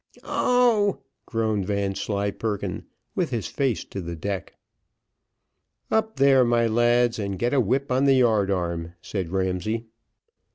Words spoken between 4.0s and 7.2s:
the deck. "Up there, my lads,